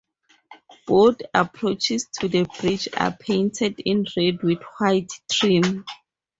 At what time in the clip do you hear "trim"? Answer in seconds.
5.31-5.85